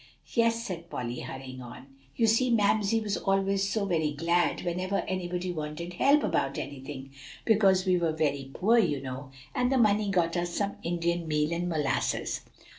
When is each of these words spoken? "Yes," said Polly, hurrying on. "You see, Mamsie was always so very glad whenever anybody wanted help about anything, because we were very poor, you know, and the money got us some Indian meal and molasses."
"Yes," 0.33 0.63
said 0.65 0.89
Polly, 0.89 1.19
hurrying 1.19 1.61
on. 1.61 1.85
"You 2.15 2.25
see, 2.25 2.49
Mamsie 2.49 3.01
was 3.01 3.17
always 3.17 3.69
so 3.69 3.85
very 3.85 4.13
glad 4.13 4.63
whenever 4.65 5.01
anybody 5.01 5.51
wanted 5.51 5.93
help 5.93 6.23
about 6.23 6.57
anything, 6.57 7.11
because 7.45 7.85
we 7.85 7.97
were 7.99 8.11
very 8.11 8.49
poor, 8.51 8.79
you 8.79 8.99
know, 8.99 9.29
and 9.53 9.71
the 9.71 9.77
money 9.77 10.09
got 10.09 10.35
us 10.35 10.55
some 10.55 10.77
Indian 10.81 11.27
meal 11.27 11.53
and 11.53 11.69
molasses." 11.69 12.41